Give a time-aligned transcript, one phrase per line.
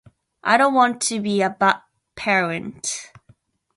[0.43, 1.79] I don't want to be a bad
[2.15, 3.11] parent.